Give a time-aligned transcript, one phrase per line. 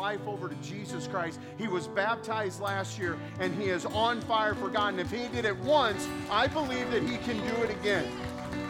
[0.00, 1.38] life over to Jesus Christ.
[1.58, 4.94] He was baptized last year and he is on fire for God.
[4.94, 8.10] And if he did it once, I believe that he can do it again.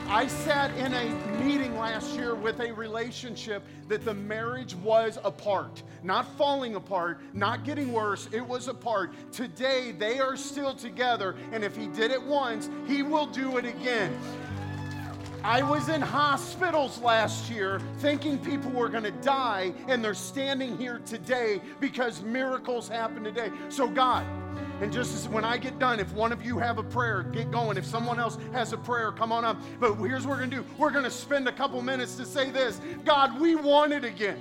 [0.08, 5.84] I sat in a meeting last year with a relationship that the marriage was apart,
[6.02, 9.12] not falling apart, not getting worse, it was apart.
[9.30, 13.64] Today, they are still together, and if he did it once, he will do it
[13.64, 14.12] again.
[15.42, 20.76] I was in hospitals last year thinking people were going to die, and they're standing
[20.76, 23.50] here today because miracles happen today.
[23.70, 24.26] So, God,
[24.80, 27.50] and just as when I get done, if one of you have a prayer, get
[27.50, 27.76] going.
[27.76, 29.58] If someone else has a prayer, come on up.
[29.78, 32.26] But here's what we're going to do we're going to spend a couple minutes to
[32.26, 34.38] say this God, we want it again.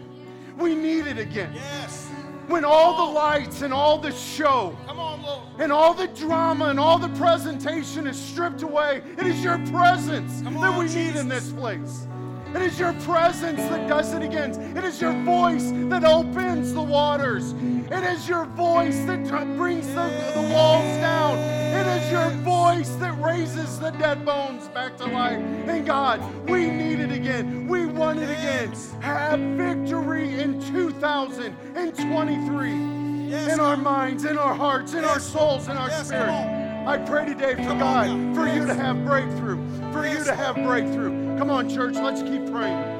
[0.57, 1.51] We need it again.
[1.53, 2.09] Yes.
[2.49, 6.97] When all the lights and all the show on, and all the drama and all
[6.97, 11.29] the presentation is stripped away, it is your presence Come that on, we need in
[11.29, 12.07] this place.
[12.55, 14.51] It is your presence that does it again.
[14.75, 17.53] It is your voice that opens the waters.
[17.91, 19.23] It is your voice that
[19.55, 21.37] brings the, the walls down.
[21.37, 25.37] It is your voice that raises the dead bones back to life.
[25.39, 27.67] And God, we need it again.
[27.67, 28.73] We want it again.
[29.01, 35.77] Have victory in 2023 Yes, in our minds, in our hearts, in our souls, in
[35.77, 36.31] our spirit.
[36.87, 38.43] I pray today for Come God, on, God.
[38.43, 39.57] for you to have breakthrough,
[39.91, 41.28] for you to have breakthrough.
[41.39, 42.99] Come on, church, let's keep praying.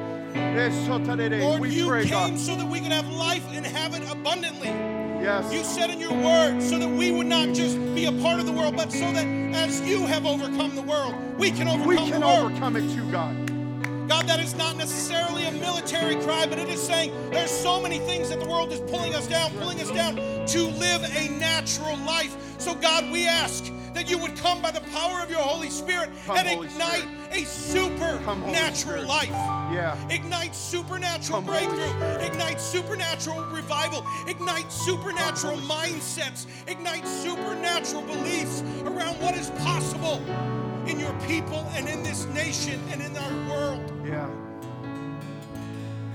[1.42, 2.38] Lord, We you pray, came God.
[2.38, 4.68] so that we could have life and have it abundantly.
[4.68, 5.52] Yes.
[5.52, 8.46] You said in your word so that we would not just be a part of
[8.46, 11.96] the world, but so that as you have overcome the world, we can overcome we
[11.96, 12.52] can the world.
[12.52, 14.08] overcome it too, God.
[14.08, 17.98] God, that is not necessarily a military cry, but it is saying there's so many
[17.98, 20.16] things that the world is pulling us down, pulling us down
[20.46, 22.34] to live a natural life.
[22.58, 26.10] So, God, we ask that you would come by the power of your Holy Spirit
[26.26, 29.28] Come, and Holy ignite a supernatural life.
[29.28, 29.96] Yeah.
[30.08, 32.18] Ignite supernatural Come, breakthrough.
[32.24, 34.06] Ignite supernatural revival.
[34.26, 36.46] Ignite supernatural Come, mindsets.
[36.66, 40.22] Ignite supernatural beliefs around what is possible
[40.86, 43.92] in your people and in this nation and in our world.
[44.04, 44.28] Yeah.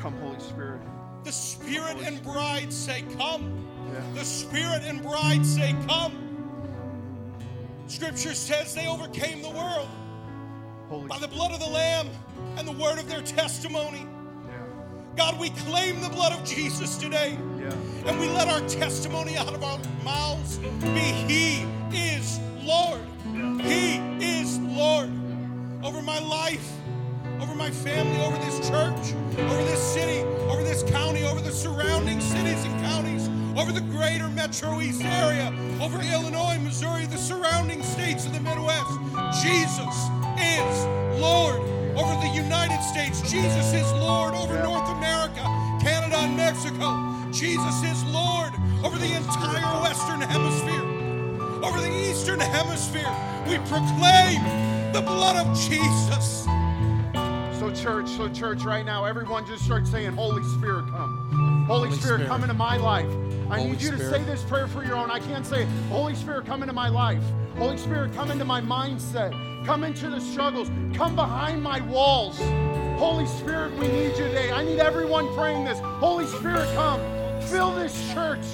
[0.01, 0.81] Come, Holy Spirit.
[1.23, 3.65] The Spirit and bride say, Come.
[3.91, 4.01] Yeah.
[4.13, 6.24] The Spirit and bride say, Come.
[7.87, 9.87] Scripture says they overcame the world
[10.89, 12.07] Holy by the blood of the Lamb
[12.57, 14.07] and the word of their testimony.
[14.47, 14.57] Yeah.
[15.15, 17.37] God, we claim the blood of Jesus today.
[17.59, 17.71] Yeah.
[18.07, 23.01] And we let our testimony out of our mouths be He is Lord.
[23.61, 25.11] He is Lord.
[25.83, 26.71] Over my life,
[27.39, 32.19] over my family, over this church, over this city, over this county, over the surrounding
[32.19, 33.24] cities and counties,
[33.55, 38.91] over the greater Metro East area, over Illinois, Missouri, the surrounding states of the Midwest.
[39.43, 39.95] Jesus
[40.37, 40.85] is
[41.19, 41.61] Lord.
[41.95, 44.35] Over the United States, Jesus is Lord.
[44.35, 45.41] Over North America,
[45.81, 46.91] Canada, and Mexico,
[47.31, 48.51] Jesus is Lord.
[48.83, 50.83] Over the entire Western Hemisphere,
[51.63, 53.09] over the Eastern Hemisphere,
[53.47, 54.43] we proclaim
[54.91, 56.45] the blood of Jesus.
[57.57, 61.65] So, church, so, church, right now, everyone just start saying, Holy Spirit, come.
[61.67, 62.27] Holy, Holy Spirit, Spirit.
[62.27, 63.09] come into my life.
[63.49, 65.11] I Holy need you to say this prayer for your own.
[65.11, 67.23] I can't say, Holy Spirit, come into my life.
[67.57, 69.31] Holy Spirit, come into my mindset.
[69.65, 70.69] Come into the struggles.
[70.93, 72.39] Come behind my walls.
[72.97, 74.51] Holy Spirit, we need you today.
[74.51, 75.79] I need everyone praying this.
[75.79, 76.99] Holy Spirit, come.
[77.43, 78.45] Fill this church.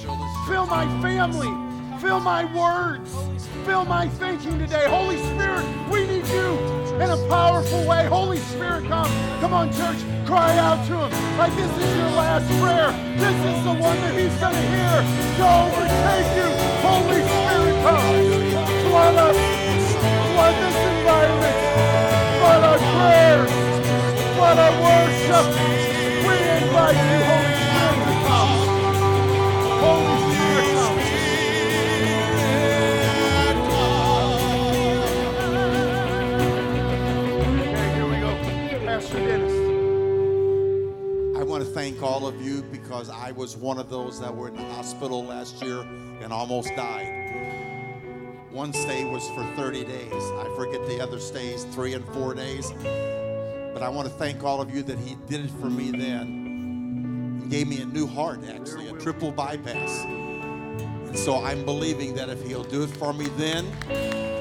[0.48, 1.71] Fill my family.
[2.02, 3.16] Fill my words.
[3.64, 4.90] Fill my thinking today.
[4.90, 6.58] Holy Spirit, we need you
[6.98, 8.08] in a powerful way.
[8.08, 9.06] Holy Spirit, come.
[9.40, 10.02] Come on, church.
[10.26, 11.38] Cry out to him.
[11.38, 12.90] Like this is your last prayer.
[13.22, 14.98] This is the one that he's going to hear
[15.38, 16.50] to overtake you.
[16.82, 18.02] Holy Spirit, come.
[18.90, 19.38] Flood us.
[20.34, 21.58] Flood this environment.
[22.42, 23.52] Flood our prayers.
[24.34, 25.46] Flood our worship.
[26.26, 26.34] We
[26.66, 27.41] invite you, Holy
[43.02, 45.80] because I was one of those that were in the hospital last year
[46.22, 47.34] and almost died.
[48.52, 50.14] One stay was for 30 days.
[50.14, 52.72] I forget the other stays, three and four days.
[53.74, 57.42] But I want to thank all of you that He did it for me then.
[57.42, 60.04] He gave me a new heart, actually, a triple bypass.
[60.06, 63.66] And so I'm believing that if He'll do it for me then,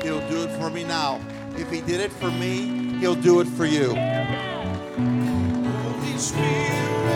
[0.02, 1.19] He'll do it for me now.
[1.56, 3.94] If He did it for me, He'll do it for you.
[5.94, 7.10] Holy Spirit,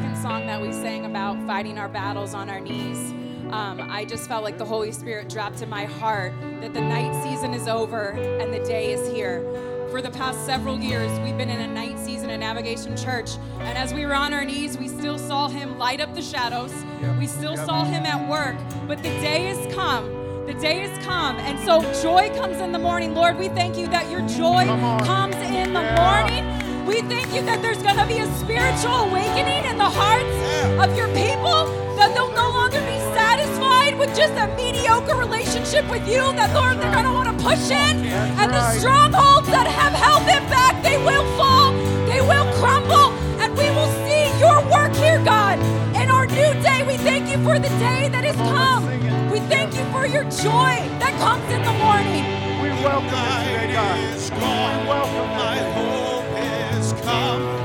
[0.00, 3.12] second song that we sang about fighting our battles on our knees,
[3.52, 6.32] um, I just felt like the Holy Spirit dropped in my heart
[6.62, 9.42] that the night season is over and the day is here.
[9.90, 13.32] For the past several years, we've been in a night season at Navigation Church.
[13.58, 16.72] And as we were on our knees, we still saw him light up the shadows.
[17.02, 17.18] Yep.
[17.18, 17.66] We still Yep.
[17.66, 18.56] saw him at work.
[18.86, 20.06] But the day has come.
[20.46, 21.36] The day has come.
[21.40, 23.14] And so joy comes in the morning.
[23.14, 26.22] Lord, we thank you that your joy Come comes in the Yeah.
[26.22, 26.49] morning.
[26.90, 30.34] We thank you that there's going to be a spiritual awakening in the hearts
[30.82, 36.02] of your people, that they'll no longer be satisfied with just a mediocre relationship with
[36.10, 39.94] you, that Lord, they're going to want to push in, and the strongholds that have
[39.94, 41.70] held them back, they will fall,
[42.10, 45.62] they will crumble, and we will see your work here, God.
[45.94, 48.82] In our new day, we thank you for the day that has come.
[49.30, 52.26] We thank you for your joy that comes in the morning.
[52.58, 53.94] We welcome you today, God.
[53.94, 54.82] night is gone.
[54.82, 55.99] We welcome you
[57.10, 57.59] come.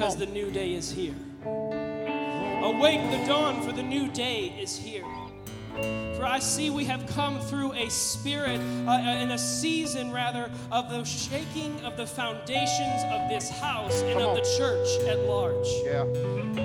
[0.00, 1.14] Because the new day is here.
[1.44, 5.04] Awake the dawn for the new day is here.
[6.16, 10.50] For I see we have come through a spirit, uh, uh, in a season rather,
[10.70, 14.34] of the shaking of the foundations of this house and Come of on.
[14.36, 15.66] the church at large.
[15.84, 16.04] Yeah.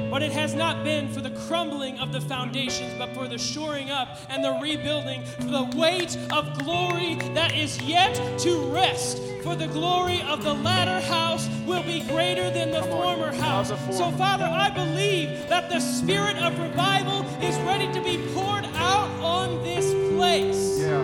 [0.09, 3.89] But it has not been for the crumbling of the foundations, but for the shoring
[3.91, 9.21] up and the rebuilding, for the weight of glory that is yet to rest.
[9.43, 13.17] For the glory of the latter house will be greater than the Come on.
[13.17, 13.69] former house.
[13.95, 14.11] So.
[14.15, 18.65] Father, I believe that the spirit of revival is ready to be poured
[18.95, 20.79] out on this place.
[20.79, 21.03] Yeah.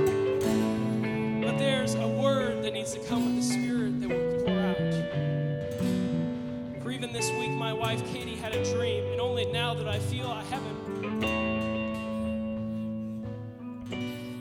[1.44, 4.78] But there's a word that needs to come with the Spirit that will pour out.
[6.82, 10.00] For even this week, my wife Katie had a dream, and only now that I
[10.00, 10.76] feel I have an,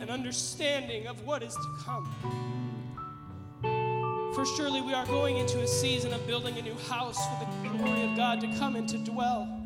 [0.01, 2.09] an understanding of what is to come.
[4.35, 7.69] For surely we are going into a season of building a new house for the
[7.69, 9.60] glory of God to come and to dwell.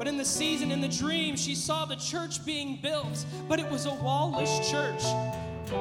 [0.00, 3.70] But in the season, in the dream, she saw the church being built, but it
[3.70, 5.02] was a wallless church.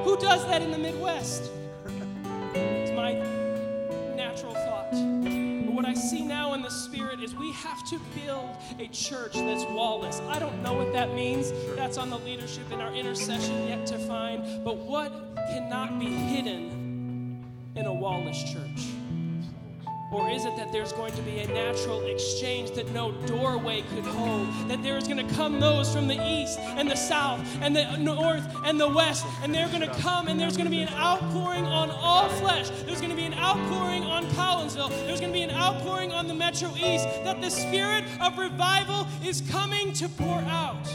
[0.03, 1.49] Who does that in the Midwest?
[2.53, 3.13] It's my
[4.17, 4.91] natural thought.
[4.91, 9.35] But what I see now in the Spirit is we have to build a church
[9.35, 10.19] that's wallless.
[10.27, 11.53] I don't know what that means.
[11.77, 14.65] That's on the leadership in our intercession yet to find.
[14.65, 15.13] But what
[15.47, 17.41] cannot be hidden
[17.73, 18.68] in a wallless church?
[20.19, 24.03] Or is it that there's going to be a natural exchange that no doorway could
[24.03, 24.49] hold?
[24.67, 27.95] That there is going to come those from the east and the south and the
[27.97, 30.89] north and the west, and they're going to come and there's going to be an
[30.89, 32.69] outpouring on all flesh.
[32.85, 34.89] There's going to be an outpouring on Collinsville.
[35.07, 37.05] There's going to be an outpouring on the Metro East.
[37.23, 40.85] That the spirit of revival is coming to pour out.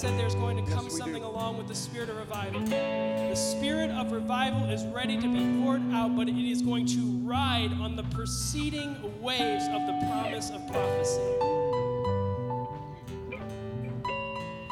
[0.00, 1.28] Said there's going to come Yes, something do.
[1.28, 2.62] along with the spirit of revival.
[2.62, 7.00] The spirit of revival is ready to be poured out, but it is going to
[7.18, 11.20] ride on the preceding waves of the promise of prophecy.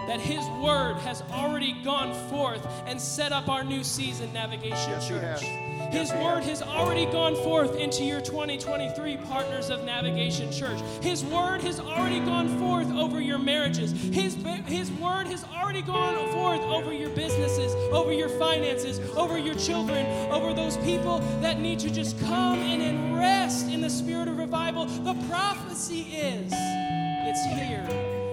[0.06, 5.08] That His word has already gone forth and set up our new season, Navigation Yes,
[5.08, 5.67] Church.
[5.90, 10.78] His word has already gone forth into your 2023 partners of Navigation Church.
[11.02, 13.92] His word has already gone forth over your marriages.
[13.92, 19.54] His, his word has already gone forth over your businesses, over your finances, over your
[19.54, 24.28] children, over those people that need to just come in and rest in the spirit
[24.28, 24.84] of revival.
[24.84, 27.86] The prophecy is it's here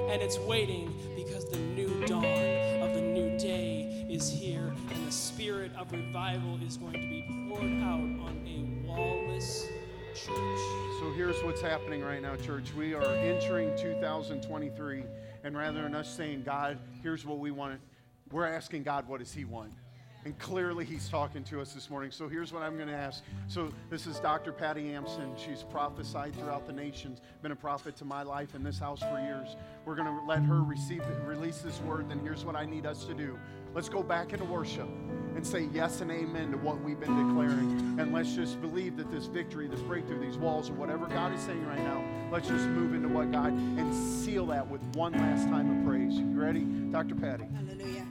[0.10, 3.65] and it's waiting because the new dawn of the new day
[4.16, 8.88] is here and the spirit of revival is going to be poured out on a
[8.88, 9.68] wallless
[10.14, 10.60] church.
[11.02, 12.74] So here's what's happening right now, church.
[12.74, 15.04] We are entering 2023,
[15.44, 17.82] and rather than us saying, God, here's what we want,
[18.32, 19.74] we're asking God, what does He want?
[20.24, 22.10] And clearly, he's talking to us this morning.
[22.10, 23.24] So here's what I'm going to ask.
[23.48, 24.52] So this is Dr.
[24.52, 25.32] Patty Amson.
[25.38, 29.20] She's prophesied throughout the nations, been a prophet to my life in this house for
[29.20, 29.56] years.
[29.86, 32.10] We're going to let her receive release this word.
[32.10, 33.38] Then here's what I need us to do.
[33.76, 34.88] Let's go back into worship
[35.36, 38.00] and say yes and amen to what we've been declaring.
[38.00, 41.42] And let's just believe that this victory, this breakthrough, these walls, or whatever God is
[41.42, 42.02] saying right now,
[42.32, 46.14] let's just move into what God and seal that with one last time of praise.
[46.14, 46.62] You ready?
[46.62, 47.16] Dr.
[47.16, 47.44] Patty.
[47.54, 48.08] Hallelujah.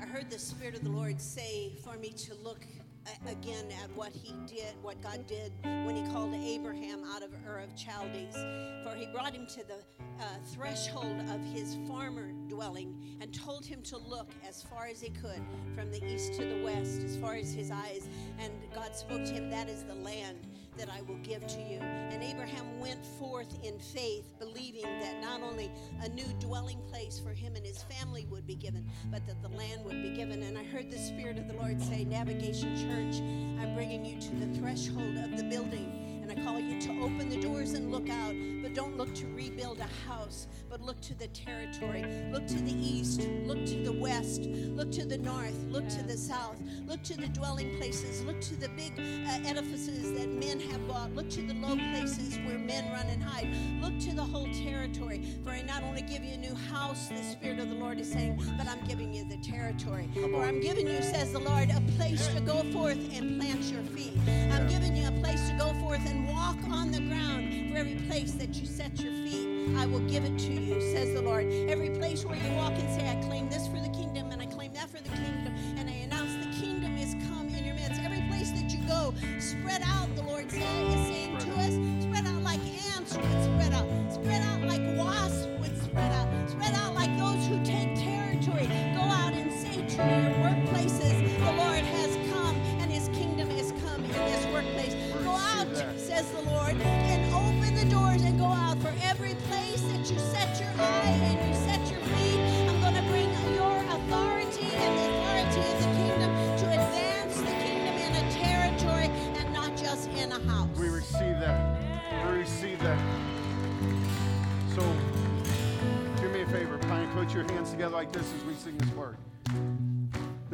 [0.00, 2.64] I heard the Spirit of the Lord say for me to look
[3.28, 7.58] again at what he did, what God did when he called Abraham out of Ur
[7.58, 8.34] of Chaldees.
[8.84, 9.78] For he brought him to the
[10.20, 15.10] uh, threshold of his farmer dwelling and told him to look as far as he
[15.10, 15.42] could
[15.74, 18.08] from the east to the west, as far as his eyes.
[18.38, 20.46] And God spoke to him, That is the land
[20.80, 21.78] that I will give to you.
[21.78, 25.70] And Abraham went forth in faith, believing that not only
[26.02, 29.50] a new dwelling place for him and his family would be given, but that the
[29.50, 30.42] land would be given.
[30.42, 33.20] And I heard the Spirit of the Lord say, Navigation Church,
[33.60, 36.20] I'm bringing you to the threshold of the building.
[36.22, 39.26] And I call you to open the doors and look out, but don't look to
[39.34, 42.04] rebuild a house, but look to the territory.
[42.32, 43.20] Look to the east,
[44.80, 46.56] look to the north, look to the south,
[46.86, 51.14] look to the dwelling places, look to the big uh, edifices that men have bought,
[51.14, 55.22] look to the low places where men run and hide, look to the whole territory.
[55.44, 58.10] For I not only give you a new house, the Spirit of the Lord is
[58.10, 60.08] saying, but I'm giving you the territory.
[60.14, 63.82] For I'm giving you, says the Lord, a place to go forth and plant your
[63.82, 64.16] feet.
[64.50, 67.70] I'm giving you a place to go forth and walk on the ground.
[67.70, 71.12] For every place that you set your feet, I will give it to you, says
[71.12, 71.44] the Lord.
[71.68, 73.79] Every place where you walk and say, I claim this for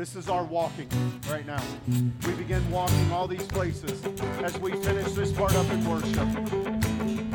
[0.06, 0.88] This is our walking
[1.28, 1.60] right now.
[2.24, 4.04] We begin walking all these places
[4.44, 7.25] as we finish this part up in worship.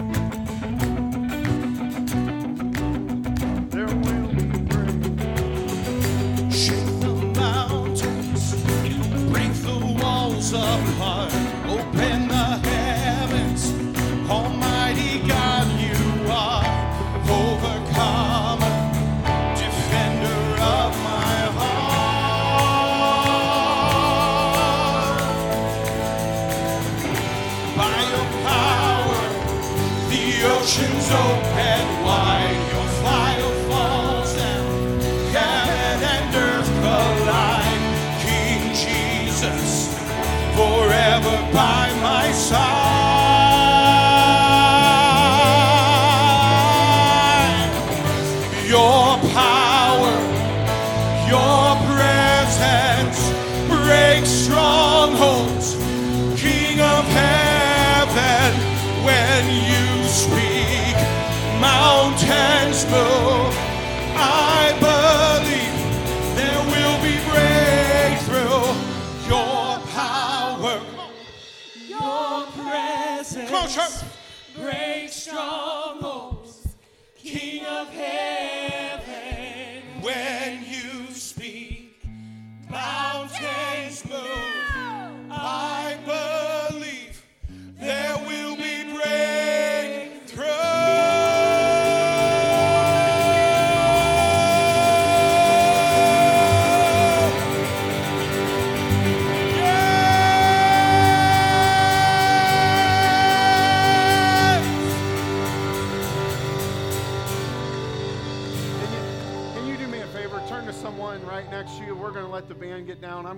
[77.82, 78.21] Of heaven,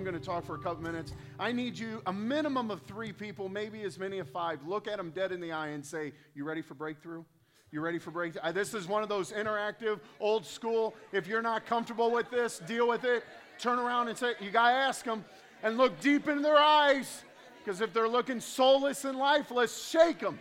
[0.04, 1.12] going to talk for a couple minutes.
[1.38, 4.64] I need you, a minimum of three people, maybe as many as five.
[4.66, 7.24] Look at them dead in the eye and say, You ready for breakthrough?
[7.72, 8.52] You ready for breakthrough?
[8.52, 10.94] This is one of those interactive, old school.
[11.12, 13.24] If you're not comfortable with this, deal with it.
[13.58, 15.24] Turn around and say, You got to ask them
[15.62, 17.24] and look deep in their eyes.
[17.64, 20.38] Because if they're looking soulless and lifeless, shake them.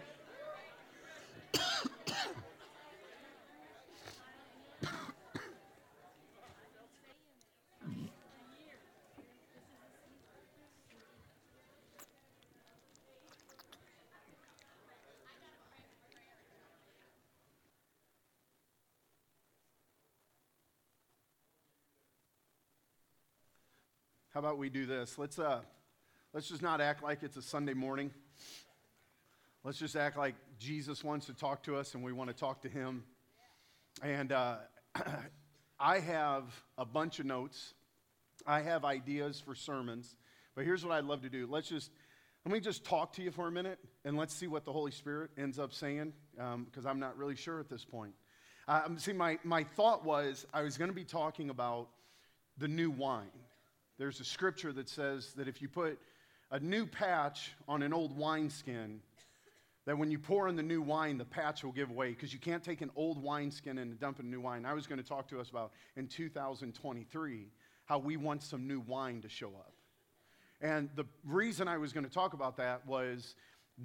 [24.34, 25.20] How about we do this?
[25.20, 25.60] Let's, uh,
[26.34, 28.10] let's just not act like it's a Sunday morning.
[29.64, 32.64] Let's just act like Jesus wants to talk to us and we want to talk
[32.64, 33.04] to him.
[34.02, 34.56] And uh,
[35.80, 36.46] I have
[36.80, 37.76] a bunch of notes.
[38.48, 40.16] I have ideas for sermons.
[40.56, 41.46] But here's what I'd love to do.
[41.48, 41.92] Let's just
[42.44, 44.92] let me just talk to you for a minute and let's see what the Holy
[44.92, 48.14] Spirit ends up saying, because um, I'm not really sure at this point.
[48.68, 51.90] Um, see, my, my thought was I was going to be talking about
[52.58, 53.30] the new wine.
[53.98, 56.00] There's a scripture that says that if you put
[56.52, 59.02] a new patch on an old wineskin,
[59.86, 62.40] that when you pour in the new wine, the patch will give way because you
[62.40, 64.66] can't take an old wineskin and dump in new wine.
[64.66, 67.48] I was going to talk to us about in 2023
[67.86, 69.74] how we want some new wine to show up.
[70.62, 73.36] And the reason I was going to talk about that was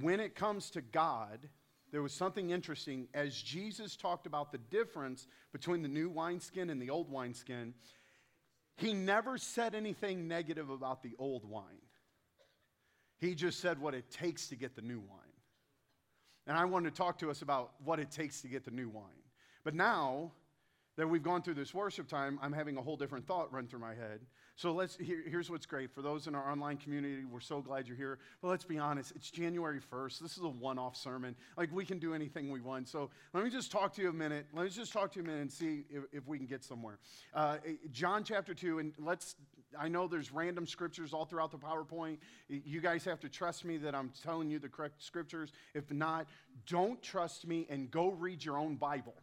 [0.00, 1.41] when it comes to God,
[1.91, 3.09] there was something interesting.
[3.15, 7.75] As Jesus talked about the difference between the new wineskin and the old wineskin,
[8.79, 11.83] he never said anything negative about the old wine.
[13.19, 15.19] He just said what it takes to get the new wine.
[16.47, 18.89] And I wanted to talk to us about what it takes to get the new
[18.89, 19.25] wine.
[19.65, 20.31] But now
[20.97, 23.81] that we've gone through this worship time, I'm having a whole different thought run through
[23.81, 24.21] my head.
[24.59, 27.25] So let's here, here's what's great for those in our online community.
[27.25, 28.19] We're so glad you're here.
[28.43, 30.19] But let's be honest, it's January 1st.
[30.19, 31.37] This is a one-off sermon.
[31.57, 32.88] Like we can do anything we want.
[32.88, 34.47] So let me just talk to you a minute.
[34.53, 36.65] Let me just talk to you a minute and see if, if we can get
[36.65, 36.99] somewhere.
[37.33, 37.59] Uh,
[37.93, 39.37] John chapter 2, and let's.
[39.79, 42.17] I know there's random scriptures all throughout the PowerPoint.
[42.49, 45.53] You guys have to trust me that I'm telling you the correct scriptures.
[45.73, 46.27] If not,
[46.67, 49.15] don't trust me and go read your own Bible.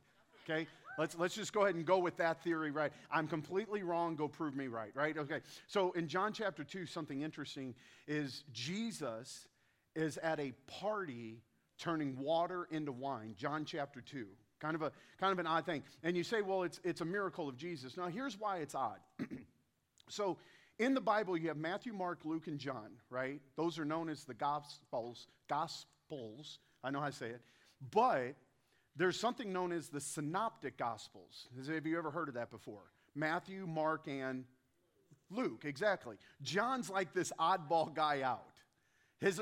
[0.47, 0.67] Okay?
[0.97, 2.91] Let's, let's just go ahead and go with that theory, right?
[3.11, 5.17] I'm completely wrong, go prove me right, right?
[5.17, 5.39] Okay.
[5.67, 7.75] So in John chapter 2, something interesting
[8.07, 9.47] is Jesus
[9.95, 11.41] is at a party
[11.77, 13.35] turning water into wine.
[13.37, 14.25] John chapter 2.
[14.61, 15.83] Kind of, a, kind of an odd thing.
[16.01, 17.97] And you say, well, it's, it's a miracle of Jesus.
[17.97, 18.99] Now, here's why it's odd.
[20.09, 20.37] so,
[20.79, 23.41] in the Bible, you have Matthew, Mark, Luke, and John, right?
[23.55, 25.27] Those are known as the Gospels.
[25.49, 26.59] Gospels.
[26.83, 27.41] I know how to say it.
[27.91, 28.35] But
[28.95, 31.47] there's something known as the synoptic gospels.
[31.67, 32.83] Have you ever heard of that before?
[33.13, 34.45] Matthew, Mark, and
[35.29, 36.17] Luke, exactly.
[36.41, 38.43] John's like this oddball guy out.
[39.19, 39.39] His,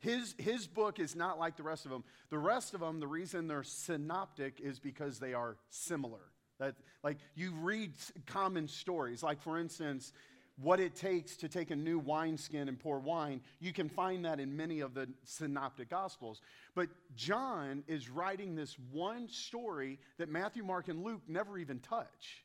[0.00, 2.04] his, his book is not like the rest of them.
[2.30, 6.20] The rest of them, the reason they're synoptic is because they are similar.
[6.58, 7.92] That, like you read
[8.26, 9.22] common stories.
[9.22, 10.12] Like, for instance,
[10.60, 14.40] what it takes to take a new wineskin and pour wine, you can find that
[14.40, 16.40] in many of the synoptic gospels.
[16.74, 22.42] But John is writing this one story that Matthew, Mark, and Luke never even touch.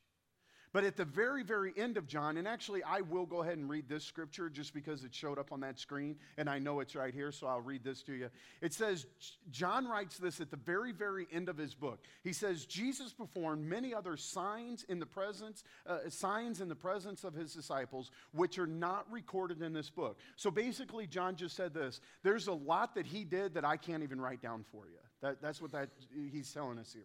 [0.72, 3.68] But at the very, very end of John, and actually I will go ahead and
[3.68, 6.94] read this scripture just because it showed up on that screen, and I know it's
[6.94, 8.30] right here, so I'll read this to you.
[8.62, 9.06] It says,
[9.50, 12.00] John writes this at the very, very end of his book.
[12.24, 17.22] He says, Jesus performed many other signs in the presence, uh, signs in the presence
[17.24, 20.18] of his disciples, which are not recorded in this book.
[20.36, 24.02] So basically, John just said this there's a lot that he did that I can't
[24.02, 24.98] even write down for you.
[25.20, 25.90] That, that's what that,
[26.32, 27.02] he's telling us here.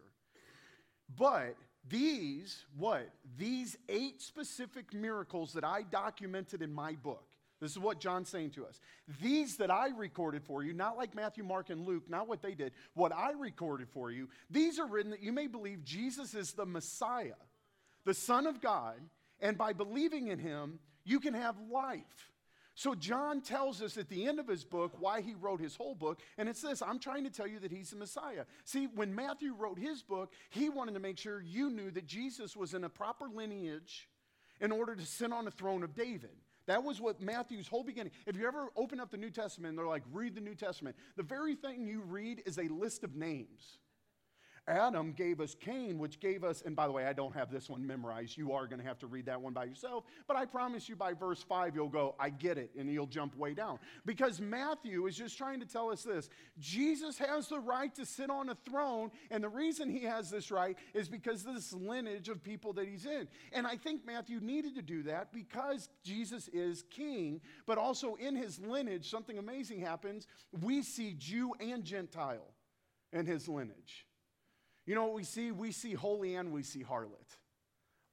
[1.16, 1.56] But
[1.88, 3.08] these, what?
[3.38, 7.24] These eight specific miracles that I documented in my book.
[7.60, 8.80] This is what John's saying to us.
[9.20, 12.54] These that I recorded for you, not like Matthew, Mark, and Luke, not what they
[12.54, 16.52] did, what I recorded for you, these are written that you may believe Jesus is
[16.52, 17.32] the Messiah,
[18.04, 18.96] the Son of God,
[19.40, 22.32] and by believing in him, you can have life.
[22.78, 25.96] So, John tells us at the end of his book why he wrote his whole
[25.96, 28.44] book, and it's this I'm trying to tell you that he's the Messiah.
[28.64, 32.56] See, when Matthew wrote his book, he wanted to make sure you knew that Jesus
[32.56, 34.08] was in a proper lineage
[34.60, 36.36] in order to sit on the throne of David.
[36.66, 38.12] That was what Matthew's whole beginning.
[38.26, 40.94] If you ever open up the New Testament, they're like, read the New Testament.
[41.16, 43.78] The very thing you read is a list of names.
[44.68, 47.70] Adam gave us Cain, which gave us, and by the way, I don't have this
[47.70, 48.36] one memorized.
[48.36, 50.04] You are going to have to read that one by yourself.
[50.26, 53.36] But I promise you by verse 5, you'll go, I get it, and you'll jump
[53.36, 53.78] way down.
[54.04, 56.28] Because Matthew is just trying to tell us this
[56.58, 60.50] Jesus has the right to sit on a throne, and the reason he has this
[60.50, 63.26] right is because of this lineage of people that he's in.
[63.52, 68.36] And I think Matthew needed to do that because Jesus is king, but also in
[68.36, 70.26] his lineage, something amazing happens.
[70.60, 72.52] We see Jew and Gentile
[73.12, 74.07] in his lineage.
[74.88, 75.50] You know what we see?
[75.50, 77.36] We see holy and we see harlot.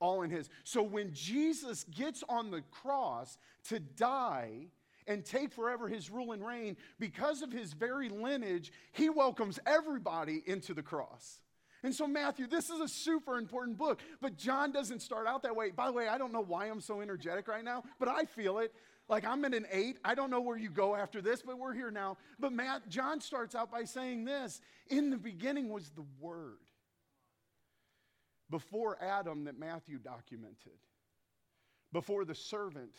[0.02, 0.50] All in his.
[0.66, 3.38] So when Jesus gets on the cross
[3.70, 4.68] to die
[5.08, 10.44] and take forever his rule and reign, because of his very lineage, he welcomes everybody
[10.46, 11.40] into the cross.
[11.82, 15.56] And so, Matthew, this is a super important book, but John doesn't start out that
[15.56, 15.72] way.
[15.72, 18.58] By the way, I don't know why I'm so energetic right now, but I feel
[18.58, 18.74] it.
[19.08, 20.00] Like I'm at an eight.
[20.04, 22.18] I don't know where you go after this, but we're here now.
[22.38, 24.60] But Matt, John starts out by saying this
[24.90, 26.58] In the beginning was the Word
[28.50, 30.80] before Adam that Matthew documented,
[31.92, 32.96] before the servant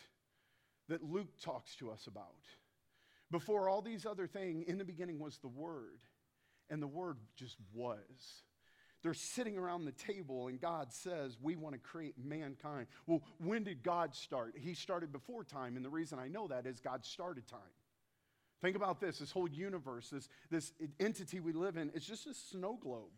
[0.89, 2.35] that Luke talks to us about.
[3.31, 5.99] Before all these other things, in the beginning was the Word,
[6.71, 8.43] and the Word just was.
[9.03, 12.87] They're sitting around the table, and God says, We want to create mankind.
[13.07, 14.55] Well, when did God start?
[14.59, 17.61] He started before time, and the reason I know that is God started time.
[18.63, 22.35] Think about this this whole universe, this, this entity we live in, it's just a
[22.35, 23.13] snow globe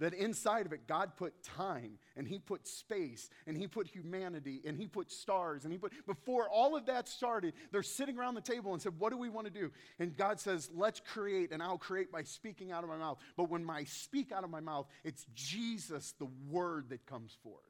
[0.00, 4.60] that inside of it god put time and he put space and he put humanity
[4.64, 8.34] and he put stars and he put before all of that started they're sitting around
[8.34, 9.70] the table and said what do we want to do?
[9.98, 13.18] And god says let's create and i'll create by speaking out of my mouth.
[13.36, 17.62] But when i speak out of my mouth it's jesus the word that comes forth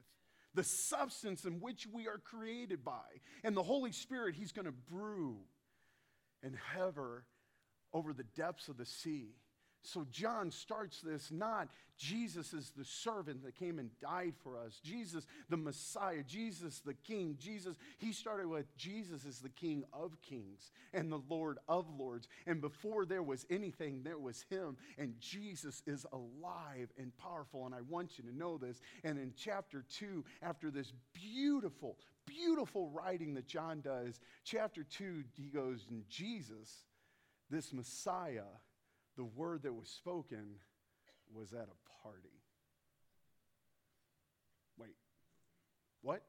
[0.54, 4.72] the substance in which we are created by and the holy spirit he's going to
[4.72, 5.36] brew
[6.42, 7.24] and hover
[7.92, 9.34] over the depths of the sea
[9.82, 11.68] so John starts this not
[12.00, 14.80] Jesus is the servant that came and died for us.
[14.82, 17.36] Jesus, the Messiah, Jesus, the King.
[17.38, 22.26] Jesus, he started with Jesus is the King of kings and the Lord of lords.
[22.46, 24.78] And before there was anything, there was him.
[24.96, 27.66] And Jesus is alive and powerful.
[27.66, 28.80] And I want you to know this.
[29.04, 35.50] And in chapter two, after this beautiful, beautiful writing that John does, chapter two, he
[35.50, 36.86] goes, and Jesus,
[37.50, 38.44] this Messiah,
[39.16, 40.56] the word that was spoken
[41.34, 42.42] was at a party.
[44.78, 44.94] Wait,
[46.02, 46.22] what?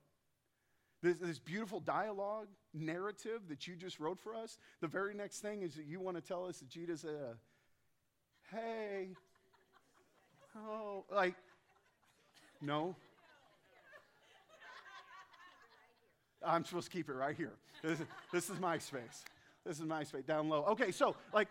[1.02, 5.64] This, this, beautiful dialogue, narrative that you just wrote for us, the very next thing
[5.64, 7.38] is that you want to tell us that Jesus said,
[8.52, 9.10] hey,
[10.56, 11.34] oh, like,
[12.62, 12.96] no.
[16.46, 17.54] I'm supposed to keep it right here.
[17.84, 19.24] This is, this is my space.
[19.66, 20.66] This is my space, down low.
[20.70, 21.48] Okay, so, like,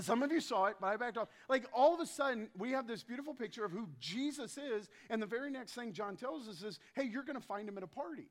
[0.00, 1.28] some of you saw it, but I backed off.
[1.48, 5.22] Like all of a sudden, we have this beautiful picture of who Jesus is, and
[5.22, 7.84] the very next thing John tells us is, hey, you're going to find him at
[7.84, 8.26] a party.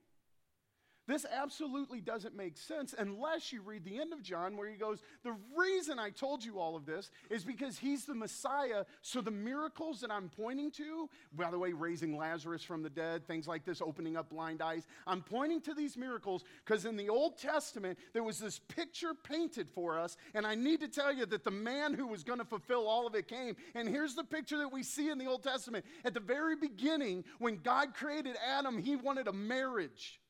[1.06, 5.02] This absolutely doesn't make sense unless you read the end of John where he goes,
[5.24, 8.86] The reason I told you all of this is because he's the Messiah.
[9.02, 13.28] So the miracles that I'm pointing to, by the way, raising Lazarus from the dead,
[13.28, 17.10] things like this, opening up blind eyes, I'm pointing to these miracles because in the
[17.10, 20.16] Old Testament, there was this picture painted for us.
[20.34, 23.06] And I need to tell you that the man who was going to fulfill all
[23.06, 23.58] of it came.
[23.76, 25.84] And here's the picture that we see in the Old Testament.
[26.06, 30.22] At the very beginning, when God created Adam, he wanted a marriage.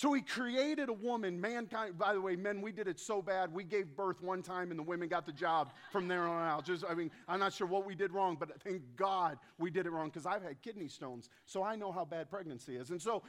[0.00, 1.98] So he created a woman, mankind.
[1.98, 3.52] By the way, men, we did it so bad.
[3.52, 6.64] We gave birth one time and the women got the job from there on out.
[6.64, 9.84] Just, I mean, I'm not sure what we did wrong, but thank God we did
[9.84, 11.28] it wrong because I've had kidney stones.
[11.44, 12.88] So I know how bad pregnancy is.
[12.88, 13.22] And so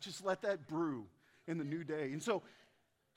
[0.00, 1.04] just let that brew
[1.46, 2.12] in the new day.
[2.12, 2.42] And so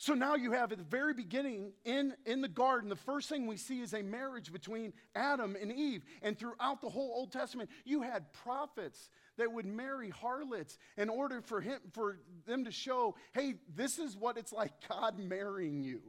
[0.01, 3.45] so now you have at the very beginning in, in the garden, the first thing
[3.45, 6.03] we see is a marriage between Adam and Eve.
[6.23, 11.39] And throughout the whole Old Testament, you had prophets that would marry harlots in order
[11.43, 16.01] for, him, for them to show, hey, this is what it's like God marrying you.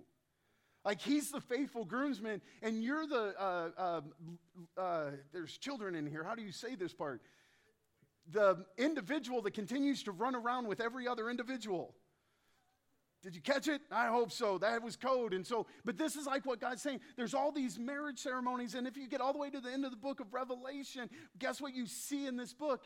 [0.87, 4.01] Like he's the faithful groomsman, and you're the, uh, uh,
[4.81, 6.25] uh, there's children in here.
[6.25, 7.21] How do you say this part?
[8.31, 11.95] The individual that continues to run around with every other individual.
[13.23, 13.83] Did you catch it?
[13.91, 14.59] I hope so.
[14.59, 15.33] That was code.
[15.33, 17.01] And so, but this is like what God's saying.
[17.17, 18.75] There's all these marriage ceremonies.
[18.75, 21.09] And if you get all the way to the end of the book of Revelation,
[21.39, 22.83] guess what you see in this book?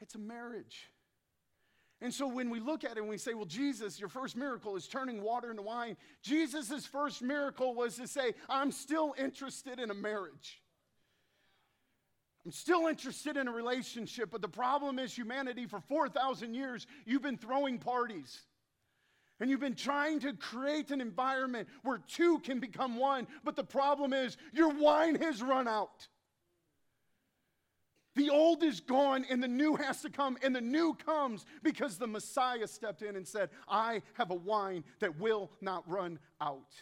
[0.00, 0.90] It's a marriage.
[2.00, 4.76] And so when we look at it and we say, well, Jesus, your first miracle
[4.76, 9.90] is turning water into wine, Jesus' first miracle was to say, I'm still interested in
[9.90, 10.62] a marriage.
[12.46, 17.20] I'm still interested in a relationship, but the problem is humanity for 4,000 years, you've
[17.20, 18.42] been throwing parties.
[19.40, 23.64] And you've been trying to create an environment where two can become one, but the
[23.64, 26.08] problem is your wine has run out.
[28.16, 31.98] The old is gone and the new has to come, and the new comes because
[31.98, 36.72] the Messiah stepped in and said, I have a wine that will not run out.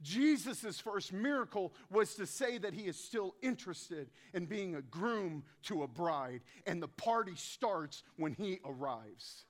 [0.00, 5.44] Jesus' first miracle was to say that he is still interested in being a groom
[5.64, 9.44] to a bride, and the party starts when he arrives.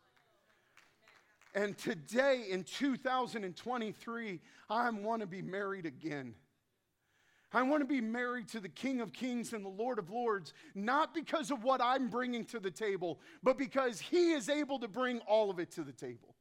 [1.55, 6.35] And today in 2023, I want to be married again.
[7.53, 10.53] I want to be married to the King of Kings and the Lord of Lords,
[10.75, 14.89] not because of what I'm bringing to the table, but because He is able to
[14.89, 16.35] bring all of it to the table.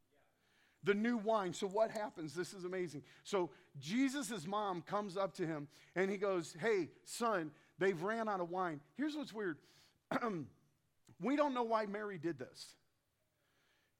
[0.83, 1.53] The new wine.
[1.53, 2.33] So, what happens?
[2.33, 3.03] This is amazing.
[3.23, 8.41] So, Jesus' mom comes up to him and he goes, Hey, son, they've ran out
[8.41, 8.81] of wine.
[8.97, 9.57] Here's what's weird
[11.21, 12.75] we don't know why Mary did this.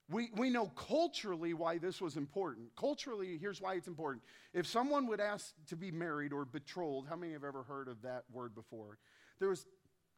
[0.09, 2.75] We, we know culturally why this was important.
[2.75, 4.23] Culturally, here's why it's important.
[4.53, 8.01] If someone would ask to be married or betrothed, how many have ever heard of
[8.01, 8.97] that word before?
[9.39, 9.65] There was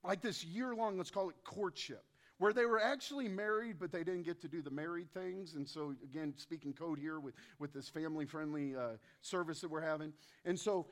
[0.04, 2.04] like this year long, let's call it courtship,
[2.40, 5.54] where they were actually married, but they didn't get to do the married things.
[5.54, 9.82] And so, again, speaking code here with, with this family friendly uh, service that we're
[9.82, 10.14] having.
[10.46, 10.88] And so,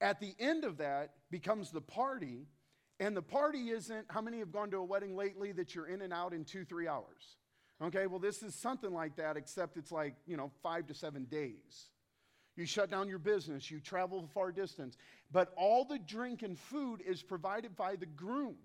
[0.00, 2.46] at the end of that becomes the party.
[3.00, 6.02] And the party isn't, how many have gone to a wedding lately that you're in
[6.02, 7.36] and out in two, three hours?
[7.82, 11.24] Okay, well, this is something like that, except it's like, you know, five to seven
[11.24, 11.88] days.
[12.56, 14.96] You shut down your business, you travel far distance.
[15.32, 18.56] But all the drink and food is provided by the groom.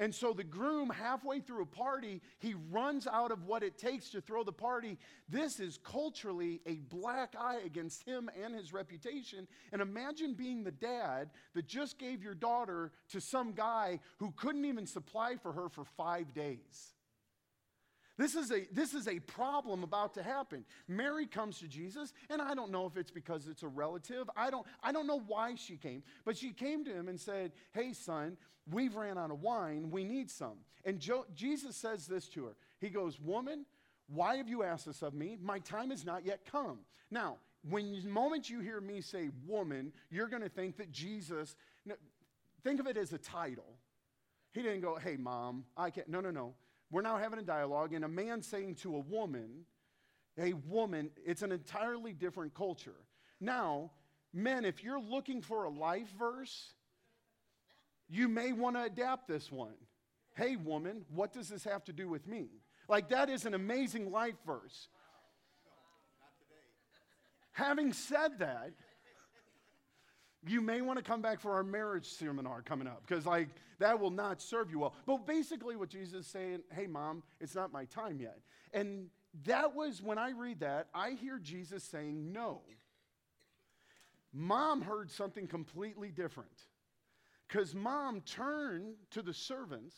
[0.00, 4.08] And so the groom, halfway through a party, he runs out of what it takes
[4.10, 4.96] to throw the party.
[5.28, 9.46] This is culturally a black eye against him and his reputation.
[9.72, 14.64] And imagine being the dad that just gave your daughter to some guy who couldn't
[14.64, 16.94] even supply for her for five days.
[18.20, 20.66] This is, a, this is a problem about to happen.
[20.86, 24.28] Mary comes to Jesus, and I don't know if it's because it's a relative.
[24.36, 27.52] I don't, I don't know why she came, but she came to him and said,
[27.72, 28.36] Hey, son,
[28.70, 29.90] we've ran out of wine.
[29.90, 30.58] We need some.
[30.84, 33.64] And jo- Jesus says this to her He goes, Woman,
[34.06, 35.38] why have you asked this of me?
[35.40, 36.80] My time has not yet come.
[37.10, 37.38] Now,
[37.70, 41.56] when the moment you hear me say woman, you're going to think that Jesus,
[42.62, 43.78] think of it as a title.
[44.52, 46.06] He didn't go, Hey, mom, I can't.
[46.06, 46.52] No, no, no.
[46.90, 49.64] We're now having a dialogue, and a man saying to a woman,
[50.38, 52.96] a woman, it's an entirely different culture.
[53.40, 53.92] Now,
[54.32, 56.72] men, if you're looking for a life verse,
[58.08, 59.74] you may want to adapt this one.
[60.34, 62.48] Hey, woman, what does this have to do with me?
[62.88, 64.88] Like, that is an amazing life verse.
[67.52, 68.72] Having said that,
[70.46, 73.48] you may want to come back for our marriage seminar coming up because like
[73.78, 74.94] that will not serve you well.
[75.06, 78.38] But basically what jesus is saying hey mom it's not my time yet.
[78.72, 79.08] And
[79.44, 82.62] that was when i read that i hear jesus saying no.
[84.32, 86.66] Mom heard something completely different.
[87.48, 89.96] Because mom turned to the servants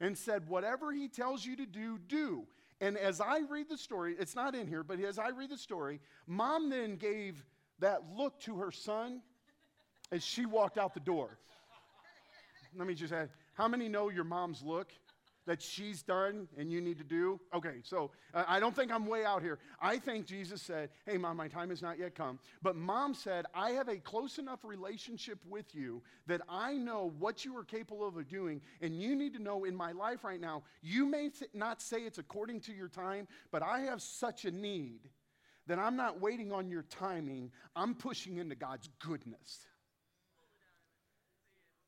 [0.00, 2.46] and said whatever he tells you to do do.
[2.80, 5.56] And as i read the story it's not in here but as i read the
[5.56, 7.46] story mom then gave
[7.78, 9.20] that look to her son
[10.12, 11.38] as she walked out the door.
[12.76, 14.92] Let me just add how many know your mom's look
[15.46, 17.38] that she's done and you need to do?
[17.54, 19.58] Okay, so uh, I don't think I'm way out here.
[19.80, 22.38] I think Jesus said, Hey, mom, my time has not yet come.
[22.62, 27.44] But mom said, I have a close enough relationship with you that I know what
[27.44, 30.62] you are capable of doing, and you need to know in my life right now,
[30.82, 35.00] you may not say it's according to your time, but I have such a need
[35.66, 39.66] that I'm not waiting on your timing, I'm pushing into God's goodness.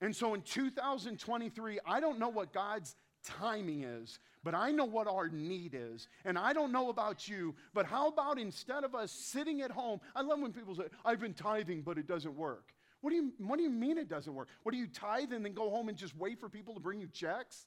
[0.01, 5.09] And so in 2023, I don't know what God's timing is, but I know what
[5.09, 6.09] our need is.
[6.25, 10.01] And I don't know about you, but how about instead of us sitting at home,
[10.15, 12.73] I love when people say, I've been tithing, but it doesn't work.
[13.01, 14.49] What do you, what do you mean it doesn't work?
[14.63, 17.01] What do you tithe and then go home and just wait for people to bring
[17.01, 17.67] you checks?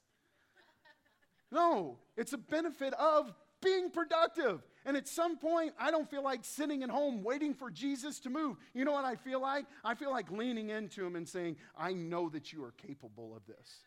[1.52, 4.62] No, it's a benefit of being productive.
[4.84, 8.30] And at some point, I don't feel like sitting at home waiting for Jesus to
[8.30, 8.56] move.
[8.74, 9.66] You know what I feel like?
[9.84, 13.46] I feel like leaning into him and saying, I know that you are capable of
[13.46, 13.80] this.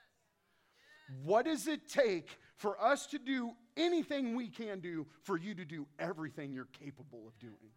[1.24, 5.66] What does it take for us to do anything we can do for you to
[5.66, 7.74] do everything you're capable of doing?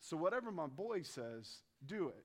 [0.00, 2.24] So, whatever my boy says, do it.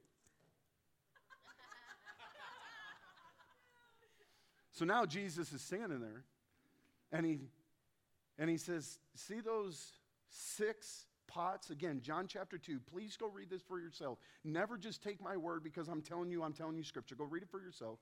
[4.83, 6.25] So now Jesus is standing there
[7.13, 7.39] and he
[8.37, 9.93] and he says, "See those
[10.27, 12.81] six pots again, John chapter 2.
[12.81, 14.19] Please go read this for yourself.
[14.43, 17.15] Never just take my word because I'm telling you, I'm telling you scripture.
[17.15, 17.97] Go read it for yourself.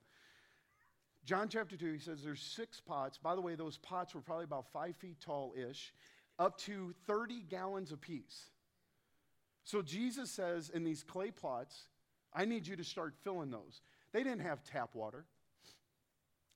[1.24, 3.16] John chapter 2, he says there's six pots.
[3.16, 5.94] By the way, those pots were probably about five feet tall ish,
[6.40, 8.46] up to 30 gallons apiece.
[9.62, 11.86] So Jesus says in these clay pots,
[12.34, 13.82] I need you to start filling those.
[14.10, 15.26] They didn't have tap water,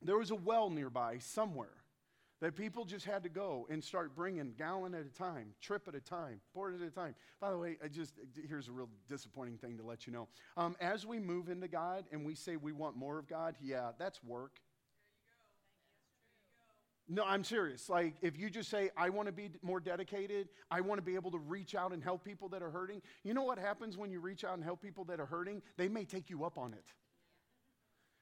[0.02, 1.76] there was a well nearby somewhere
[2.40, 5.94] that people just had to go and start bringing gallon at a time, trip at
[5.94, 7.14] a time, pour at a time.
[7.40, 8.14] By the way, I just
[8.46, 10.28] here's a real disappointing thing to let you know.
[10.56, 13.92] Um, as we move into God and we say we want more of God, yeah,
[13.98, 14.60] that's work.
[17.08, 17.88] No, I'm serious.
[17.88, 21.14] Like, if you just say, I want to be more dedicated, I want to be
[21.14, 24.10] able to reach out and help people that are hurting, you know what happens when
[24.10, 25.62] you reach out and help people that are hurting?
[25.76, 26.84] They may take you up on it.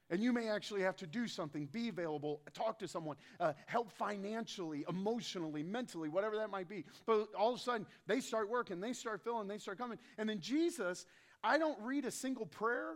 [0.09, 3.91] And you may actually have to do something, be available, talk to someone, uh, help
[3.91, 6.85] financially, emotionally, mentally, whatever that might be.
[7.07, 9.97] But all of a sudden, they start working, they start filling, they start coming.
[10.19, 11.07] And then Jesus,
[11.43, 12.93] I don't read a single prayer.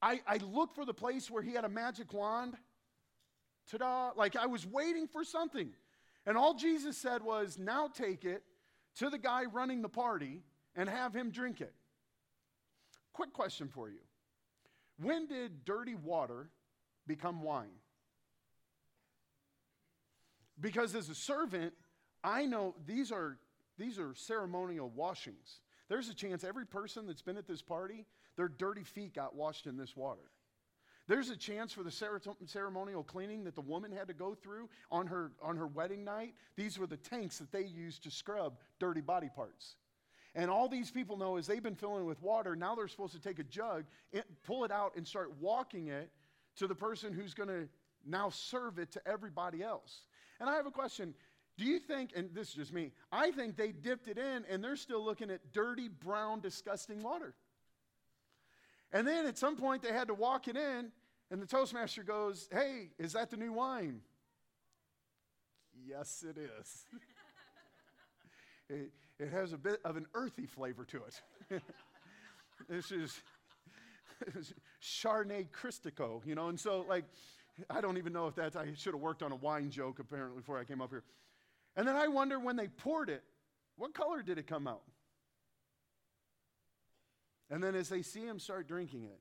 [0.00, 2.54] I, I look for the place where he had a magic wand.
[3.70, 4.10] Ta da!
[4.16, 5.70] Like I was waiting for something.
[6.26, 8.44] And all Jesus said was, now take it
[8.96, 10.42] to the guy running the party
[10.76, 11.74] and have him drink it.
[13.12, 13.98] Quick question for you
[15.00, 16.50] when did dirty water
[17.06, 17.80] become wine?
[20.60, 21.74] Because as a servant,
[22.24, 23.38] I know these are,
[23.78, 25.60] these are ceremonial washings.
[25.88, 28.06] There's a chance every person that's been at this party,
[28.36, 30.30] their dirty feet got washed in this water.
[31.08, 35.06] There's a chance for the ceremonial cleaning that the woman had to go through on
[35.06, 36.34] her, on her wedding night.
[36.56, 39.76] These were the tanks that they used to scrub dirty body parts.
[40.36, 42.54] And all these people know is they've been filling it with water.
[42.54, 43.84] Now they're supposed to take a jug,
[44.44, 46.10] pull it out, and start walking it
[46.56, 47.66] to the person who's going to
[48.06, 50.02] now serve it to everybody else.
[50.38, 51.14] And I have a question.
[51.56, 54.62] Do you think, and this is just me, I think they dipped it in and
[54.62, 57.34] they're still looking at dirty, brown, disgusting water.
[58.92, 60.92] And then at some point they had to walk it in,
[61.30, 64.02] and the Toastmaster goes, Hey, is that the new wine?
[65.88, 66.84] Yes, it is.
[69.18, 71.62] it, has a bit of an earthy flavor to it.
[72.68, 73.22] this is
[74.82, 77.04] Chardonnay Cristico, you know, and so like,
[77.70, 80.40] I don't even know if that's, I should have worked on a wine joke apparently
[80.40, 81.04] before I came up here.
[81.76, 83.22] And then I wonder when they poured it,
[83.76, 84.82] what color did it come out?
[87.50, 89.20] And then as they see him start drinking it,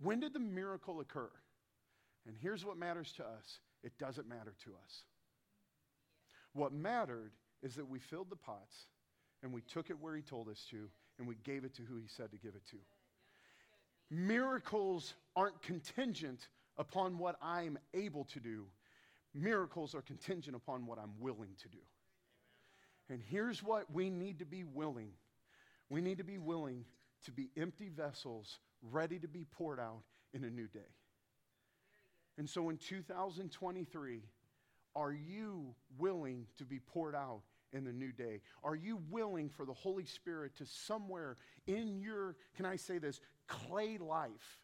[0.00, 1.30] when did the miracle occur?
[2.26, 5.02] And here's what matters to us it doesn't matter to us.
[6.52, 8.86] What mattered is that we filled the pots
[9.42, 11.96] and we took it where he told us to and we gave it to who
[11.96, 12.76] he said to give it to.
[14.10, 18.66] Miracles aren't contingent upon what I'm able to do,
[19.34, 21.78] miracles are contingent upon what I'm willing to do.
[23.10, 25.10] And here's what we need to be willing
[25.90, 26.84] we need to be willing
[27.24, 30.02] to be empty vessels ready to be poured out
[30.34, 30.80] in a new day.
[32.36, 34.22] And so in 2023,
[34.98, 38.40] are you willing to be poured out in the new day?
[38.64, 43.20] Are you willing for the Holy Spirit to somewhere in your, can I say this,
[43.46, 44.58] clay life,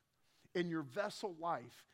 [0.54, 1.84] in your vessel life,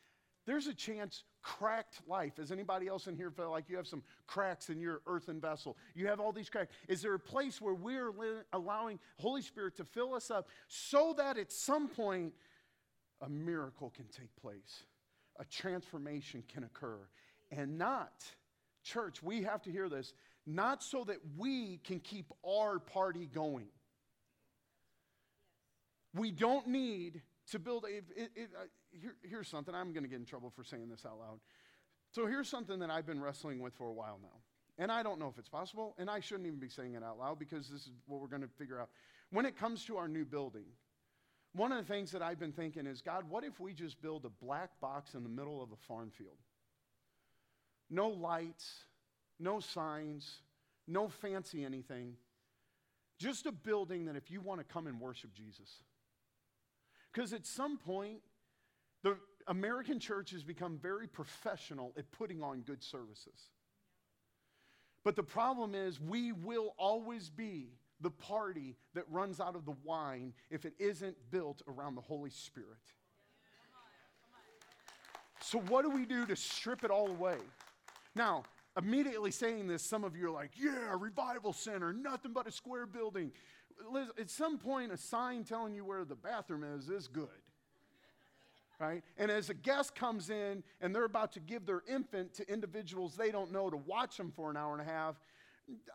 [0.45, 2.35] there's a chance cracked life.
[2.35, 5.77] Does anybody else in here feel like you have some cracks in your earthen vessel?
[5.93, 6.71] You have all these cracks.
[6.87, 11.37] Is there a place where we're allowing Holy Spirit to fill us up so that
[11.37, 12.33] at some point
[13.21, 14.83] a miracle can take place,
[15.39, 16.97] a transformation can occur,
[17.51, 18.23] and not,
[18.83, 20.13] church, we have to hear this,
[20.45, 23.67] not so that we can keep our party going.
[26.13, 30.09] We don't need to build a, it, it, uh, here, here's something i'm going to
[30.09, 31.39] get in trouble for saying this out loud.
[32.11, 34.39] So here's something that i've been wrestling with for a while now
[34.77, 37.17] and i don't know if it's possible and i shouldn't even be saying it out
[37.17, 38.89] loud because this is what we're going to figure out.
[39.31, 40.65] When it comes to our new building
[41.53, 44.25] one of the things that i've been thinking is god what if we just build
[44.25, 46.37] a black box in the middle of a farm field
[47.91, 48.85] no lights
[49.39, 50.39] no signs
[50.87, 52.15] no fancy anything
[53.19, 55.83] just a building that if you want to come and worship jesus
[57.11, 58.19] because at some point,
[59.03, 63.49] the American church has become very professional at putting on good services.
[65.03, 69.75] But the problem is, we will always be the party that runs out of the
[69.83, 72.67] wine if it isn't built around the Holy Spirit.
[75.41, 77.37] So, what do we do to strip it all away?
[78.15, 78.43] Now,
[78.77, 82.85] immediately saying this, some of you are like, yeah, revival center, nothing but a square
[82.85, 83.31] building.
[84.19, 87.27] At some point, a sign telling you where the bathroom is is good.
[88.79, 89.03] Right?
[89.17, 93.15] And as a guest comes in and they're about to give their infant to individuals
[93.15, 95.19] they don't know to watch them for an hour and a half,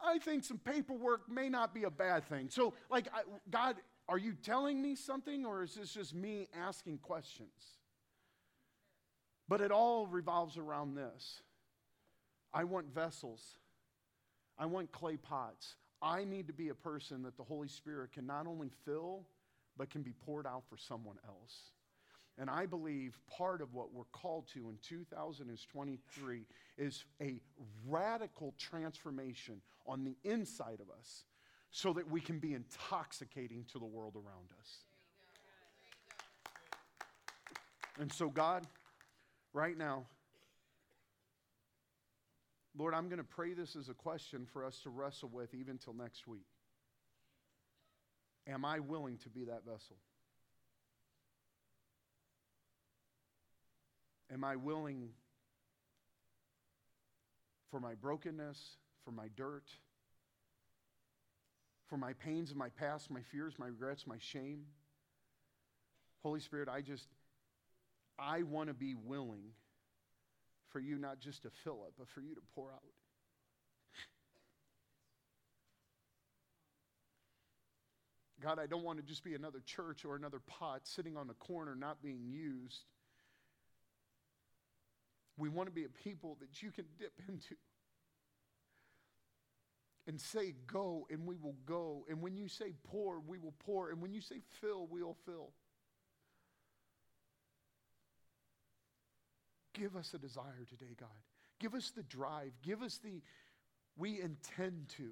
[0.05, 2.49] I think some paperwork may not be a bad thing.
[2.49, 3.77] So, like, I, God,
[4.09, 7.79] are you telling me something or is this just me asking questions?
[9.49, 11.43] But it all revolves around this
[12.57, 13.43] I want vessels,
[14.59, 15.77] I want clay pots.
[16.01, 19.27] I need to be a person that the Holy Spirit can not only fill,
[19.77, 21.73] but can be poured out for someone else.
[22.39, 26.47] And I believe part of what we're called to in 2023
[26.79, 27.41] is a
[27.87, 31.25] radical transformation on the inside of us
[31.71, 34.79] so that we can be intoxicating to the world around us.
[38.01, 38.67] And so, God,
[39.53, 40.07] right now,
[42.79, 45.79] Lord, I'm going to pray this as a question for us to wrestle with even
[45.79, 46.47] till next week.
[48.47, 49.97] Am I willing to be that vessel?
[54.33, 55.09] Am I willing
[57.71, 58.59] for my brokenness,
[59.05, 59.65] for my dirt,
[61.87, 64.65] for my pains of my past, my fears, my regrets, my shame?
[66.23, 67.07] Holy Spirit, I just,
[68.19, 69.53] I want to be willing
[70.77, 72.83] for you not just to fill it, but for you to pour out.
[78.43, 81.35] God, I don't want to just be another church or another pot sitting on the
[81.35, 82.85] corner not being used.
[85.39, 87.55] We want to be a people that you can dip into
[90.07, 92.05] and say, Go, and we will go.
[92.11, 93.89] And when you say pour, we will pour.
[93.89, 95.53] And when you say fill, we will fill.
[99.79, 101.09] Give us a desire today, God.
[101.61, 102.53] Give us the drive.
[102.63, 103.23] Give us the,
[103.97, 105.11] we intend to.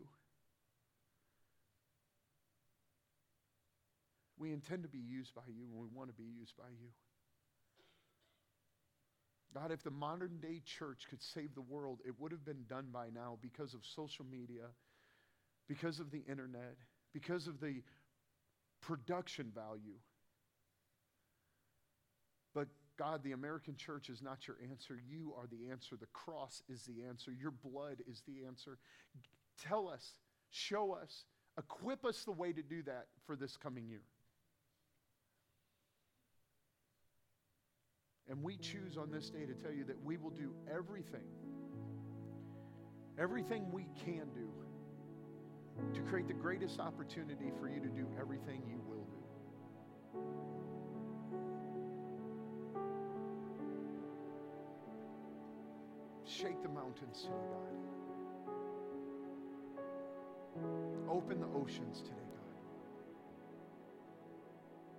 [4.39, 6.89] We intend to be used by you and we want to be used by you.
[9.55, 12.89] God, if the modern day church could save the world, it would have been done
[12.93, 14.65] by now because of social media,
[15.69, 16.77] because of the internet,
[17.13, 17.83] because of the
[18.81, 19.99] production value.
[22.97, 25.01] God, the American church is not your answer.
[25.09, 25.97] You are the answer.
[25.97, 27.33] The cross is the answer.
[27.33, 28.79] Your blood is the answer.
[29.61, 30.13] Tell us,
[30.51, 31.25] show us,
[31.59, 34.03] equip us the way to do that for this coming year.
[38.29, 41.29] And we choose on this day to tell you that we will do everything,
[43.19, 44.49] everything we can do
[45.93, 50.44] to create the greatest opportunity for you to do everything you will do.
[56.41, 57.75] Shake the mountains today, God.
[61.09, 62.57] Open the oceans today, God.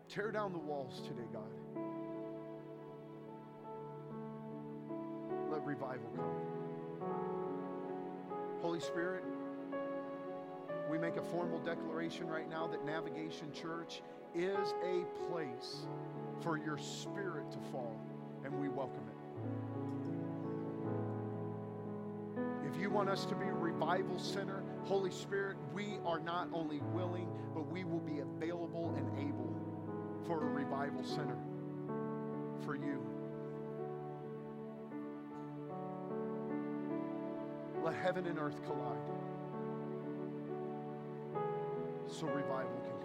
[0.08, 1.52] Tear down the walls today, God.
[5.52, 6.36] Let revival come.
[8.62, 9.26] Holy Spirit,
[10.90, 14.02] we make a formal declaration right now that Navigation Church
[14.34, 15.86] is a place
[16.40, 18.00] for your spirit to fall,
[18.46, 19.15] and we welcome it.
[22.96, 27.70] Want us to be a revival center, Holy Spirit, we are not only willing, but
[27.70, 29.54] we will be available and able
[30.26, 31.38] for a revival center
[32.64, 33.06] for you.
[37.84, 38.96] Let heaven and earth collide
[42.08, 43.05] so revival can come.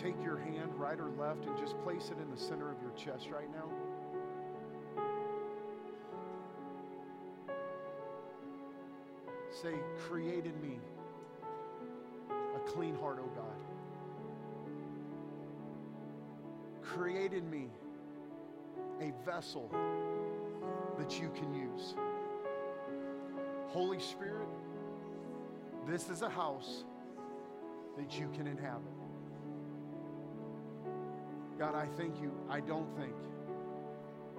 [0.00, 2.92] Take your hand, right or left, and just place it in the center of your
[2.92, 3.68] chest right now.
[9.50, 9.74] Say,
[10.08, 10.78] create in me
[12.30, 13.44] a clean heart, O God.
[16.82, 17.68] Create in me
[19.00, 19.68] a vessel
[20.96, 21.94] that you can use.
[23.66, 24.48] Holy Spirit,
[25.86, 26.84] this is a house
[27.96, 28.92] that you can inhabit.
[31.58, 32.32] God, I thank you.
[32.48, 33.14] I don't think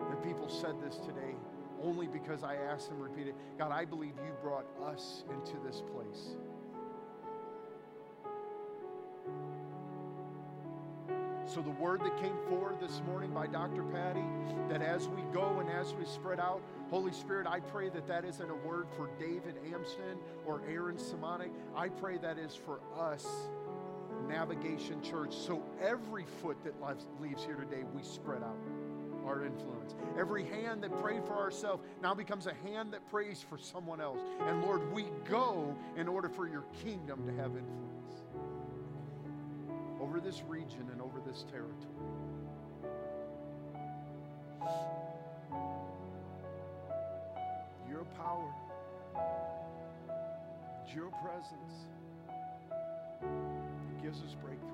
[0.09, 1.35] that people said this today
[1.83, 3.35] only because I asked them repeat it.
[3.57, 6.35] God, I believe you brought us into this place.
[11.45, 13.81] So, the word that came forward this morning by Dr.
[13.81, 14.23] Patty,
[14.69, 16.61] that as we go and as we spread out,
[16.91, 21.49] Holy Spirit, I pray that that isn't a word for David Amston or Aaron Simonic.
[21.75, 23.25] I pray that is for us,
[24.29, 25.33] Navigation Church.
[25.35, 26.73] So, every foot that
[27.19, 28.57] leaves here today, we spread out
[29.25, 29.95] our influence.
[30.17, 34.19] Every hand that prayed for ourselves now becomes a hand that prays for someone else.
[34.47, 37.89] And Lord, we go in order for your kingdom to have influence
[39.99, 41.75] over this region and over this territory.
[47.89, 48.53] Your power,
[50.93, 51.87] your presence,
[54.09, 54.69] gives us breakthrough.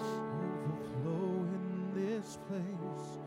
[0.00, 3.18] Overflow in this place.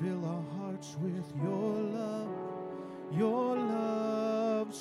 [0.00, 2.28] Fill our hearts with your love.
[3.10, 4.72] Your love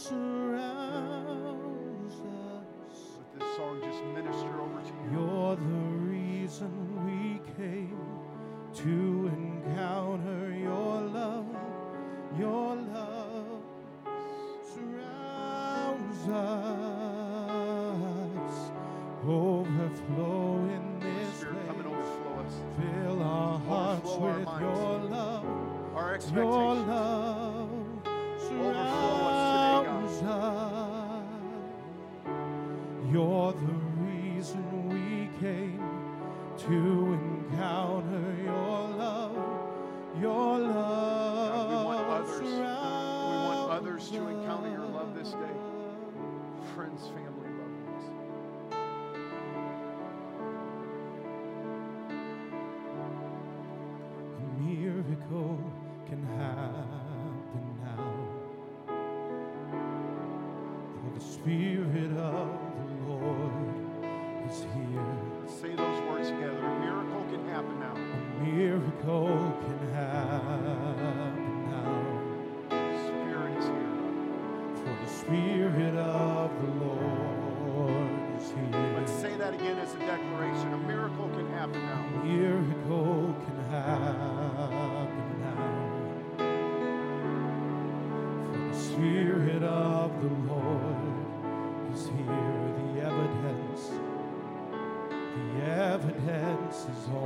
[96.76, 97.24] is all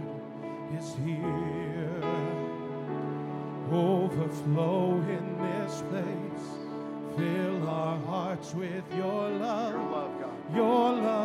[0.78, 2.02] is here.
[3.72, 6.46] Overflow in this place.
[7.16, 9.92] Fill our hearts with your love, Your love.
[9.92, 10.56] love, God.
[10.56, 11.23] Your love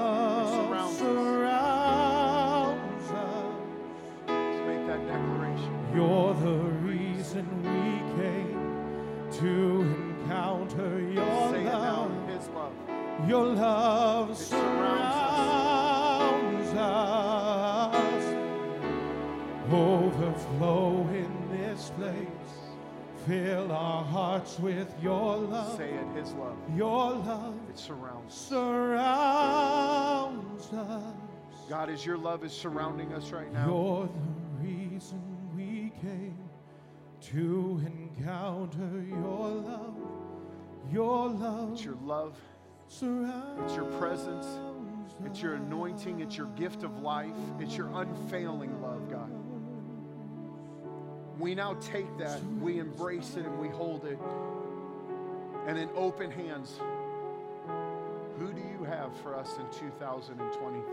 [24.58, 25.78] with your love.
[25.78, 26.08] Say it.
[26.18, 26.56] His love.
[26.76, 28.34] Your love It surrounds.
[28.34, 28.48] us.
[29.40, 31.04] surrounds us.
[31.70, 35.22] God, as your love is surrounding us right now, You're the reason
[35.56, 36.38] we came
[37.22, 39.96] to encounter your love.
[40.92, 42.36] Your love it's your love,
[42.88, 44.48] surrounds it's your presence,
[45.24, 49.30] it's your anointing, it's your gift of life, it's your unfailing love, God.
[51.40, 54.20] We now take that, we embrace it, and we hold it.
[55.68, 56.78] And in open hands,
[58.38, 60.84] who do you have for us in 2023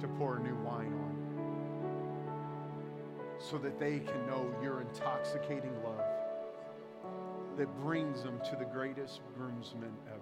[0.00, 1.14] to pour new wine on?
[3.38, 6.00] So that they can know your intoxicating love
[7.58, 10.20] that brings them to the greatest groomsmen ever.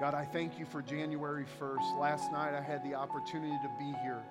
[0.00, 1.98] God, I thank you for January 1st.
[2.00, 4.22] Last night I had the opportunity to be here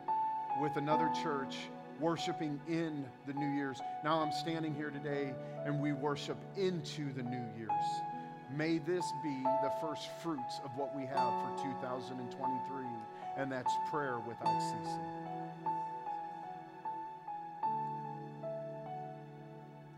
[0.60, 1.70] with another church
[2.02, 3.80] worshiping in the New Year's.
[4.04, 5.34] Now I'm standing here today
[5.66, 7.70] and we worship into the New Year's.
[8.58, 12.86] May this be the first fruits of what we have for 2023,
[13.38, 15.22] and that's prayer without ceasing.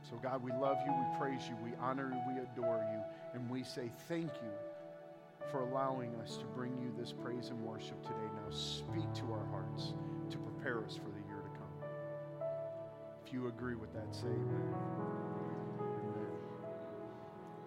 [0.08, 3.01] So, God, we love you, we praise you, we honor you, we adore you,
[3.34, 7.99] and we say thank you for allowing us to bring you this praise and worship
[8.04, 8.30] today.
[8.36, 9.93] Now, speak to our hearts
[10.30, 11.22] to prepare us for the
[13.34, 15.32] you agree with that, say amen.